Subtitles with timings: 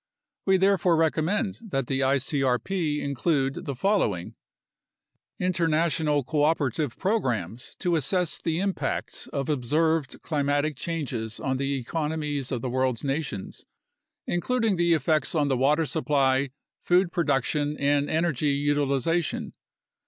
[0.47, 4.33] We therefore recommend that the icrp include the following:
[5.37, 12.61] International cooperative programs to assess the impacts of observed climatic changes on the economies of
[12.61, 13.63] the world's nations,
[14.25, 16.49] including A NATIONAL CLIMATIC RESEARCH PROGRAM 109 the effects on the water supply,
[16.83, 19.53] food production, and energy utilization.